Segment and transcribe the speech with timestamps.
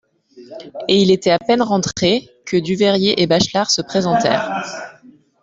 [0.87, 4.63] Et il était à peine rentré, que Duveyrier et Bachelard se présentèrent.